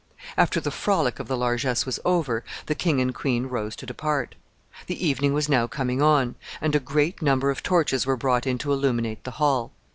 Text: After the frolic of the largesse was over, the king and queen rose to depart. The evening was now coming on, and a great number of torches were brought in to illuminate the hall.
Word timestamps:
After 0.35 0.59
the 0.59 0.71
frolic 0.71 1.19
of 1.19 1.27
the 1.27 1.37
largesse 1.37 1.85
was 1.85 1.99
over, 2.03 2.43
the 2.65 2.73
king 2.73 2.99
and 2.99 3.13
queen 3.13 3.45
rose 3.45 3.75
to 3.75 3.85
depart. 3.85 4.33
The 4.87 5.05
evening 5.07 5.31
was 5.31 5.47
now 5.47 5.67
coming 5.67 6.01
on, 6.01 6.33
and 6.59 6.73
a 6.73 6.79
great 6.79 7.21
number 7.21 7.51
of 7.51 7.61
torches 7.61 8.03
were 8.03 8.17
brought 8.17 8.47
in 8.47 8.57
to 8.57 8.73
illuminate 8.73 9.23
the 9.25 9.29
hall. 9.37 9.71